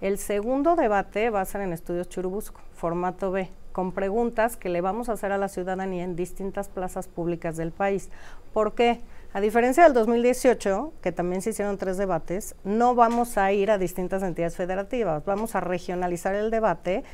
El 0.00 0.16
segundo 0.18 0.76
debate 0.76 1.28
va 1.30 1.40
a 1.40 1.44
ser 1.44 1.60
en 1.62 1.72
Estudios 1.72 2.08
Churubusco, 2.08 2.60
formato 2.74 3.32
B, 3.32 3.50
con 3.72 3.92
preguntas 3.92 4.56
que 4.56 4.68
le 4.68 4.80
vamos 4.80 5.08
a 5.08 5.12
hacer 5.12 5.32
a 5.32 5.38
la 5.38 5.48
ciudadanía 5.48 6.04
en 6.04 6.16
distintas 6.16 6.68
plazas 6.68 7.08
públicas 7.08 7.56
del 7.56 7.72
país. 7.72 8.08
¿Por 8.52 8.74
qué? 8.74 9.00
A 9.32 9.40
diferencia 9.40 9.84
del 9.84 9.92
2018, 9.92 10.92
que 11.02 11.12
también 11.12 11.42
se 11.42 11.50
hicieron 11.50 11.76
tres 11.78 11.98
debates, 11.98 12.54
no 12.64 12.94
vamos 12.94 13.36
a 13.36 13.52
ir 13.52 13.70
a 13.70 13.78
distintas 13.78 14.22
entidades 14.22 14.56
federativas, 14.56 15.24
vamos 15.24 15.54
a 15.54 15.60
regionalizar 15.60 16.34
el 16.34 16.50
debate 16.50 17.04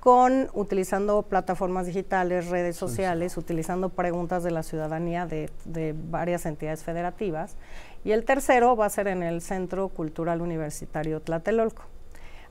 con 0.00 0.48
utilizando 0.54 1.22
plataformas 1.22 1.86
digitales, 1.86 2.48
redes 2.48 2.76
sociales, 2.76 3.36
utilizando 3.36 3.88
preguntas 3.88 4.42
de 4.42 4.50
la 4.50 4.62
ciudadanía 4.62 5.26
de, 5.26 5.50
de, 5.64 5.94
varias 5.96 6.46
entidades 6.46 6.84
federativas. 6.84 7.56
Y 8.04 8.12
el 8.12 8.24
tercero 8.24 8.76
va 8.76 8.86
a 8.86 8.90
ser 8.90 9.08
en 9.08 9.22
el 9.22 9.40
Centro 9.42 9.88
Cultural 9.88 10.40
Universitario 10.40 11.20
Tlatelolco. 11.20 11.82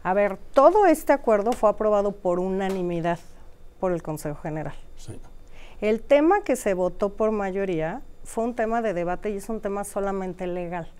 A 0.03 0.13
ver, 0.13 0.37
todo 0.53 0.85
este 0.85 1.13
acuerdo 1.13 1.51
fue 1.53 1.69
aprobado 1.69 2.11
por 2.11 2.39
unanimidad 2.39 3.19
por 3.79 3.91
el 3.91 4.03
Consejo 4.03 4.41
General. 4.41 4.75
Sí. 4.97 5.19
El 5.81 6.01
tema 6.01 6.43
que 6.43 6.55
se 6.55 6.73
votó 6.73 7.13
por 7.13 7.31
mayoría 7.31 8.01
fue 8.23 8.43
un 8.43 8.55
tema 8.55 8.81
de 8.81 8.93
debate 8.93 9.29
y 9.29 9.37
es 9.37 9.49
un 9.49 9.61
tema 9.61 9.83
solamente 9.83 10.47
legal. 10.47 10.91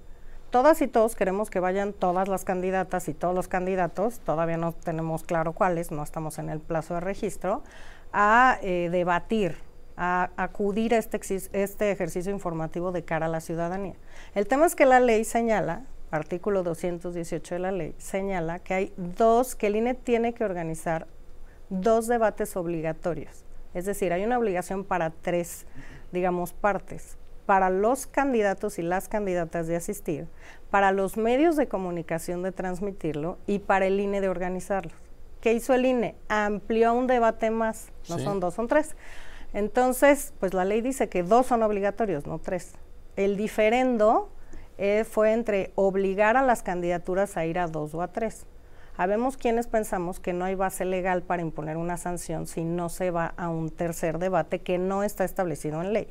Todas 0.50 0.82
y 0.82 0.88
todos 0.88 1.16
queremos 1.16 1.50
que 1.50 1.60
vayan 1.60 1.92
todas 1.94 2.28
las 2.28 2.46
candidatas 2.46 3.10
y 3.10 3.14
todos 3.14 3.36
los 3.36 3.48
candidatos, 3.48 4.20
todavía 4.20 4.58
no 4.58 4.72
tenemos 4.72 5.24
claro 5.24 5.54
cuáles, 5.54 5.92
no 5.92 6.04
estamos 6.04 6.40
en 6.40 6.50
el 6.50 6.60
plazo 6.60 6.94
de 6.94 7.02
registro, 7.02 7.64
a 8.14 8.58
eh, 8.62 8.90
debatir, 8.90 9.58
a 9.98 10.30
acudir 10.38 10.94
a 10.94 10.98
este, 10.98 11.20
este 11.52 11.92
ejercicio 11.92 12.32
informativo 12.32 12.92
de 12.92 13.04
cara 13.04 13.26
a 13.26 13.30
la 13.30 13.42
ciudadanía. 13.42 13.96
El 14.34 14.48
tema 14.48 14.66
es 14.66 14.76
que 14.76 14.86
la 14.86 15.00
ley 15.00 15.26
señala, 15.26 15.84
artículo 16.12 16.64
218 16.64 17.56
de 17.56 17.60
la 17.60 17.72
ley, 17.72 17.96
señala 17.98 18.60
que 18.60 18.74
hay 18.74 18.94
dos, 18.96 19.56
que 19.56 19.68
el 19.68 19.76
INE 19.76 19.94
tiene 19.94 20.34
que 20.34 20.46
organizar 20.46 21.08
dos 21.70 22.08
debates 22.08 22.56
obligatorios. 22.56 23.44
Es 23.74 23.86
decir, 23.86 24.14
hay 24.14 24.24
una 24.24 24.38
obligación 24.38 24.86
para 24.86 25.10
tres 25.10 25.66
digamos, 26.16 26.54
partes 26.54 27.18
para 27.46 27.70
los 27.70 28.08
candidatos 28.08 28.80
y 28.80 28.82
las 28.82 29.08
candidatas 29.08 29.68
de 29.68 29.76
asistir, 29.76 30.28
para 30.70 30.92
los 30.92 31.18
medios 31.18 31.56
de 31.56 31.68
comunicación 31.68 32.44
de 32.44 32.52
transmitirlo 32.52 33.38
y 33.48 33.60
para 33.60 33.86
el 33.86 34.00
INE 34.00 34.22
de 34.22 34.30
organizarlo. 34.30 34.92
¿Qué 35.42 35.54
hizo 35.54 35.74
el 35.74 35.86
INE? 35.86 36.16
Amplió 36.28 36.94
un 36.94 37.08
debate 37.08 37.52
más, 37.52 37.92
no 38.10 38.18
son 38.18 38.40
dos, 38.40 38.56
son 38.56 38.68
tres. 38.68 38.96
Entonces, 39.54 40.34
pues 40.40 40.54
la 40.54 40.66
ley 40.66 40.82
dice 40.82 41.08
que 41.08 41.24
dos 41.24 41.46
son 41.46 41.62
obligatorios, 41.64 42.26
no 42.26 42.40
tres. 42.40 42.74
El 43.16 43.38
diferendo 43.38 44.30
eh, 44.78 45.06
fue 45.10 45.32
entre 45.34 45.72
obligar 45.76 46.36
a 46.36 46.44
las 46.44 46.64
candidaturas 46.64 47.38
a 47.38 47.46
ir 47.46 47.60
a 47.60 47.68
dos 47.68 47.94
o 47.94 48.02
a 48.02 48.08
tres. 48.08 48.46
Habemos 48.98 49.38
quienes 49.38 49.68
pensamos 49.68 50.20
que 50.20 50.34
no 50.34 50.46
hay 50.46 50.56
base 50.56 50.86
legal 50.86 51.22
para 51.22 51.42
imponer 51.42 51.78
una 51.78 51.98
sanción 51.98 52.48
si 52.48 52.64
no 52.64 52.90
se 52.90 53.12
va 53.12 53.34
a 53.38 53.50
un 53.50 53.70
tercer 53.70 54.20
debate 54.20 54.60
que 54.60 54.78
no 54.78 55.04
está 55.04 55.26
establecido 55.26 55.82
en 55.82 55.94
ley. 55.94 56.08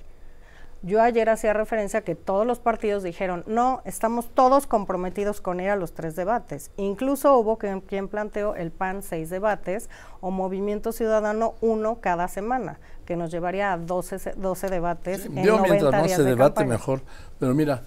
Yo 0.84 1.00
ayer 1.00 1.30
hacía 1.30 1.54
referencia 1.54 2.00
a 2.00 2.02
que 2.02 2.14
todos 2.14 2.46
los 2.46 2.58
partidos 2.58 3.02
dijeron, 3.02 3.42
no, 3.46 3.80
estamos 3.86 4.28
todos 4.34 4.66
comprometidos 4.66 5.40
con 5.40 5.58
ir 5.60 5.70
a 5.70 5.76
los 5.76 5.94
tres 5.94 6.14
debates. 6.14 6.70
Incluso 6.76 7.38
hubo 7.38 7.56
quien 7.56 8.08
planteó 8.08 8.54
el 8.54 8.70
PAN 8.70 9.02
seis 9.02 9.30
debates 9.30 9.88
o 10.20 10.30
Movimiento 10.30 10.92
Ciudadano 10.92 11.54
uno 11.62 12.00
cada 12.02 12.28
semana, 12.28 12.80
que 13.06 13.16
nos 13.16 13.30
llevaría 13.30 13.72
a 13.72 13.78
12, 13.78 14.34
12 14.36 14.68
debates. 14.68 15.24
en 15.24 15.42
yo 15.42 15.58
mientras 15.58 15.90
no 15.90 16.06
se 16.06 16.22
debate 16.22 16.66
mejor, 16.66 17.00
pero 17.38 17.54
mira, 17.54 17.82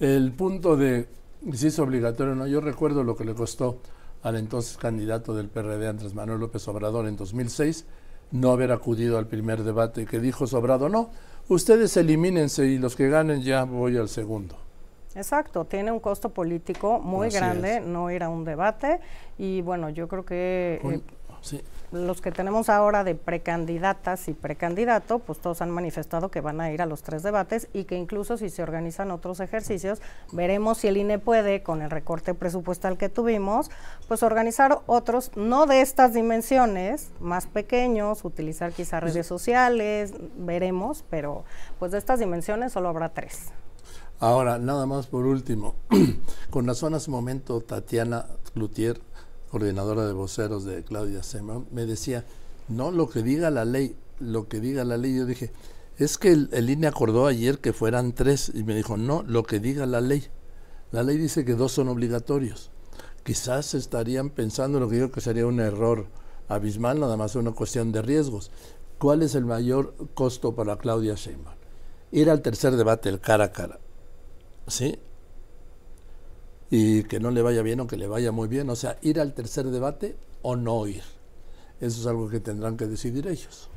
el 0.00 0.32
punto 0.32 0.76
de 0.76 1.06
si 1.52 1.68
es 1.68 1.78
obligatorio 1.78 2.34
no, 2.34 2.48
yo 2.48 2.60
recuerdo 2.60 3.04
lo 3.04 3.16
que 3.16 3.24
le 3.24 3.34
costó 3.34 3.78
al 4.24 4.34
entonces 4.34 4.76
candidato 4.78 5.32
del 5.32 5.48
PRD, 5.48 5.86
Andrés 5.86 6.14
Manuel 6.14 6.40
López 6.40 6.66
Obrador, 6.66 7.06
en 7.06 7.16
2006, 7.16 7.86
no 8.32 8.50
haber 8.50 8.72
acudido 8.72 9.18
al 9.18 9.28
primer 9.28 9.62
debate 9.62 10.06
que 10.06 10.18
dijo 10.18 10.48
Sobrado, 10.48 10.88
no, 10.88 11.10
ustedes 11.52 11.96
elimínense 11.96 12.66
y 12.66 12.78
los 12.78 12.96
que 12.96 13.08
ganen 13.08 13.42
ya 13.42 13.64
voy 13.64 13.96
al 13.96 14.08
segundo. 14.08 14.56
Exacto, 15.14 15.64
tiene 15.66 15.92
un 15.92 16.00
costo 16.00 16.30
político 16.30 16.98
muy 16.98 17.28
grande 17.28 17.80
no 17.80 18.10
ir 18.10 18.22
a 18.22 18.30
un 18.30 18.44
debate 18.44 19.00
y 19.38 19.60
bueno, 19.60 19.90
yo 19.90 20.08
creo 20.08 20.24
que... 20.24 20.80
Eh, 20.82 21.00
sí 21.42 21.60
los 21.92 22.20
que 22.20 22.32
tenemos 22.32 22.68
ahora 22.68 23.04
de 23.04 23.14
precandidatas 23.14 24.28
y 24.28 24.32
precandidato, 24.32 25.18
pues 25.18 25.38
todos 25.38 25.62
han 25.62 25.70
manifestado 25.70 26.30
que 26.30 26.40
van 26.40 26.60
a 26.60 26.72
ir 26.72 26.82
a 26.82 26.86
los 26.86 27.02
tres 27.02 27.22
debates 27.22 27.68
y 27.72 27.84
que 27.84 27.96
incluso 27.96 28.36
si 28.36 28.48
se 28.48 28.62
organizan 28.62 29.10
otros 29.10 29.40
ejercicios, 29.40 30.00
veremos 30.32 30.78
si 30.78 30.88
el 30.88 30.96
INE 30.96 31.18
puede, 31.18 31.62
con 31.62 31.82
el 31.82 31.90
recorte 31.90 32.34
presupuestal 32.34 32.96
que 32.96 33.08
tuvimos, 33.08 33.70
pues 34.08 34.22
organizar 34.22 34.80
otros, 34.86 35.30
no 35.36 35.66
de 35.66 35.82
estas 35.82 36.14
dimensiones, 36.14 37.10
más 37.20 37.46
pequeños, 37.46 38.24
utilizar 38.24 38.72
quizá 38.72 39.00
pues 39.00 39.12
redes 39.12 39.26
sociales, 39.26 40.14
veremos, 40.36 41.04
pero 41.10 41.44
pues 41.78 41.92
de 41.92 41.98
estas 41.98 42.18
dimensiones 42.18 42.72
solo 42.72 42.88
habrá 42.88 43.10
tres. 43.10 43.52
Ahora, 44.18 44.58
nada 44.58 44.86
más 44.86 45.08
por 45.08 45.26
último, 45.26 45.74
con 46.50 46.66
razón 46.66 46.94
hace 46.94 47.10
un 47.10 47.16
momento 47.16 47.60
Tatiana 47.60 48.26
Cloutier 48.54 49.00
coordinadora 49.52 50.06
de 50.06 50.14
voceros 50.14 50.64
de 50.64 50.82
Claudia 50.82 51.22
Sema, 51.22 51.62
me 51.70 51.84
decía, 51.84 52.24
no 52.68 52.90
lo 52.90 53.10
que 53.10 53.22
diga 53.22 53.50
la 53.50 53.66
ley, 53.66 53.94
lo 54.18 54.48
que 54.48 54.60
diga 54.60 54.82
la 54.82 54.96
ley. 54.96 55.14
Yo 55.14 55.26
dije, 55.26 55.52
es 55.98 56.16
que 56.16 56.32
el, 56.32 56.70
INE 56.70 56.86
acordó 56.86 57.26
ayer 57.26 57.58
que 57.58 57.74
fueran 57.74 58.14
tres 58.14 58.50
y 58.54 58.64
me 58.64 58.74
dijo, 58.74 58.96
no, 58.96 59.22
lo 59.24 59.42
que 59.42 59.60
diga 59.60 59.84
la 59.84 60.00
ley. 60.00 60.26
La 60.90 61.02
ley 61.02 61.18
dice 61.18 61.44
que 61.44 61.54
dos 61.54 61.72
son 61.72 61.88
obligatorios. 61.88 62.70
Quizás 63.24 63.74
estarían 63.74 64.30
pensando 64.30 64.78
en 64.78 64.84
lo 64.84 64.88
que 64.90 64.98
yo 64.98 65.12
que 65.12 65.20
sería 65.20 65.46
un 65.46 65.60
error 65.60 66.06
abismal, 66.48 66.98
nada 66.98 67.18
más 67.18 67.36
una 67.36 67.52
cuestión 67.52 67.92
de 67.92 68.00
riesgos. 68.00 68.50
¿Cuál 68.96 69.22
es 69.22 69.34
el 69.34 69.44
mayor 69.44 69.94
costo 70.14 70.54
para 70.54 70.78
Claudia 70.78 71.14
Sheinbaum? 71.14 71.56
Ir 72.10 72.30
al 72.30 72.40
tercer 72.40 72.74
debate, 72.74 73.10
el 73.10 73.20
cara 73.20 73.44
a 73.44 73.52
cara. 73.52 73.78
¿Sí? 74.66 74.98
Y 76.74 77.02
que 77.02 77.20
no 77.20 77.30
le 77.30 77.42
vaya 77.42 77.60
bien 77.60 77.80
o 77.80 77.86
que 77.86 77.98
le 77.98 78.06
vaya 78.06 78.32
muy 78.32 78.48
bien. 78.48 78.70
O 78.70 78.76
sea, 78.76 78.96
ir 79.02 79.20
al 79.20 79.34
tercer 79.34 79.66
debate 79.66 80.16
o 80.40 80.56
no 80.56 80.86
ir. 80.86 81.02
Eso 81.82 82.00
es 82.00 82.06
algo 82.06 82.30
que 82.30 82.40
tendrán 82.40 82.78
que 82.78 82.86
decidir 82.86 83.28
ellos. 83.28 83.68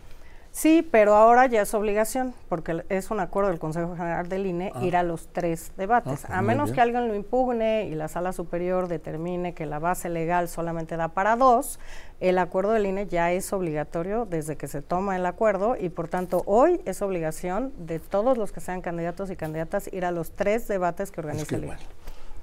Sí, 0.53 0.87
pero 0.89 1.13
ahora 1.15 1.45
ya 1.47 1.63
es 1.63 1.73
obligación, 1.73 2.33
porque 2.47 2.85
es 2.87 3.11
un 3.11 3.19
acuerdo 3.19 3.49
del 3.49 3.59
Consejo 3.59 3.97
General 3.97 4.29
del 4.29 4.45
INE 4.45 4.71
ah. 4.73 4.85
ir 4.85 4.95
a 4.95 5.03
los 5.03 5.27
tres 5.27 5.73
debates. 5.75 6.23
Ah, 6.29 6.37
a 6.37 6.41
menos 6.41 6.71
que 6.71 6.79
alguien 6.79 7.09
lo 7.09 7.15
impugne 7.15 7.87
y 7.87 7.95
la 7.95 8.07
sala 8.07 8.31
superior 8.31 8.87
determine 8.87 9.53
que 9.53 9.65
la 9.65 9.79
base 9.79 10.07
legal 10.07 10.47
solamente 10.47 10.95
da 10.95 11.09
para 11.09 11.35
dos, 11.35 11.81
el 12.21 12.37
acuerdo 12.37 12.71
del 12.71 12.85
INE 12.85 13.07
ya 13.07 13.33
es 13.33 13.51
obligatorio 13.51 14.25
desde 14.25 14.55
que 14.55 14.69
se 14.69 14.81
toma 14.81 15.17
el 15.17 15.25
acuerdo 15.25 15.75
y 15.77 15.89
por 15.89 16.07
tanto 16.07 16.43
hoy 16.45 16.79
es 16.85 17.01
obligación 17.01 17.73
de 17.77 17.99
todos 17.99 18.37
los 18.37 18.53
que 18.53 18.61
sean 18.61 18.79
candidatos 18.79 19.29
y 19.31 19.35
candidatas 19.35 19.91
ir 19.91 20.05
a 20.05 20.11
los 20.11 20.31
tres 20.31 20.69
debates 20.69 21.11
que 21.11 21.19
organiza 21.19 21.57
el 21.57 21.65
INE. 21.65 21.77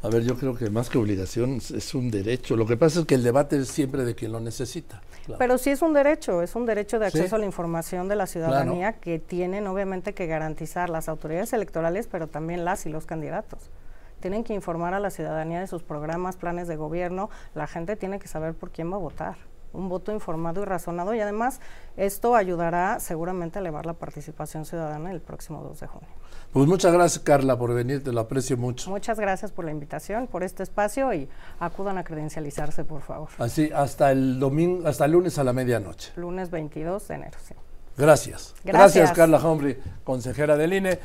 A 0.03 0.09
ver, 0.09 0.25
yo 0.25 0.37
creo 0.37 0.57
que 0.57 0.69
más 0.69 0.91
que 0.91 0.99
obligación 0.99 1.59
es 1.59 1.95
un 1.95 2.11
derecho. 2.11 2.57
Lo 2.57 2.67
que 2.67 2.77
pasa 2.77 3.01
es 3.01 3.07
que 3.07 3.15
el 3.15 3.23
debate 3.23 3.57
es 3.59 3.69
siempre 3.69 4.05
de 4.05 4.17
quien 4.17 4.33
lo 4.33 4.41
necesita. 4.41 5.01
Pero 5.39 5.59
sí 5.59 5.71
es 5.71 5.81
un 5.81 5.93
derecho, 5.93 6.43
es 6.43 6.57
un 6.57 6.67
derecho 6.67 6.99
de 6.99 7.07
acceso 7.07 7.37
a 7.37 7.39
la 7.39 7.47
información 7.47 8.09
de 8.09 8.17
la 8.17 8.27
ciudadanía 8.27 8.95
que 8.95 9.21
tienen 9.21 9.69
obviamente 9.69 10.13
que 10.13 10.27
garantizar 10.27 10.91
las 10.91 11.09
autoridades 11.09 11.53
electorales, 11.53 12.09
pero 12.11 12.27
también 12.27 12.65
las 12.65 12.85
y 12.87 12.91
los 12.91 13.07
candidatos. 13.07 13.71
Tienen 14.19 14.43
que 14.43 14.55
informar 14.55 14.95
a 14.95 15.01
la 15.01 15.11
ciudadanía 15.11 15.61
de 15.61 15.69
sus 15.69 15.85
programas, 15.85 16.37
planes 16.37 16.67
de 16.67 16.75
gobierno. 16.75 17.31
La 17.55 17.69
gente 17.69 17.95
tiene 17.95 18.19
que 18.19 18.27
saber 18.27 18.55
por 18.55 18.71
quién 18.71 18.91
va 18.91 18.97
a 18.97 19.01
votar 19.01 19.52
un 19.73 19.89
voto 19.89 20.13
informado 20.13 20.63
y 20.63 20.65
razonado 20.65 21.15
y 21.15 21.21
además 21.21 21.61
esto 21.97 22.35
ayudará 22.35 23.01
seguramente 23.01 23.59
a 23.59 23.61
elevar 23.61 23.87
la 23.87 23.95
participación 23.95 24.65
ciudadana 24.65 25.11
el 25.11 25.21
próximo 25.21 25.63
2 25.63 25.81
de 25.81 25.87
junio. 25.87 26.09
Pues 26.53 26.67
muchas 26.67 26.93
gracias 26.93 27.25
Carla 27.25 27.59
por 27.59 27.73
venir, 27.75 28.05
te 28.05 28.13
lo 28.13 28.21
aprecio 28.21 28.57
mucho. 28.57 28.91
Muchas 28.91 29.19
gracias 29.19 29.53
por 29.53 29.65
la 29.65 29.71
invitación, 29.71 30.27
por 30.27 30.43
este 30.43 30.63
espacio 30.63 31.13
y 31.15 31.29
acudan 31.61 31.97
a 31.99 32.05
credencializarse 32.05 32.85
por 32.85 33.01
favor. 33.03 33.29
Así, 33.39 33.71
hasta 33.75 34.13
el 34.13 34.39
domingo, 34.39 34.87
hasta 34.87 35.07
el 35.07 35.13
lunes 35.13 35.39
a 35.39 35.45
la 35.45 35.53
medianoche. 35.53 36.13
Lunes 36.17 36.51
22 36.51 37.09
de 37.09 37.15
enero, 37.15 37.39
sí. 37.43 37.55
Gracias. 37.97 38.55
Gracias, 38.65 38.95
Gracias 38.95 39.13
Carla 39.13 39.39
Humphrey, 39.39 39.79
consejera 40.05 40.57
del 40.57 40.73
INE. 40.73 41.01